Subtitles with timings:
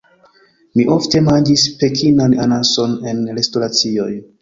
[0.79, 4.13] Mi ofte manĝis Pekinan Anason en restoracioj.